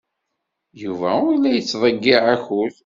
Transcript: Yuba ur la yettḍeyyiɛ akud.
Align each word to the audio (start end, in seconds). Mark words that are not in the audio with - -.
Yuba 0.81 1.09
ur 1.27 1.35
la 1.37 1.49
yettḍeyyiɛ 1.55 2.23
akud. 2.33 2.75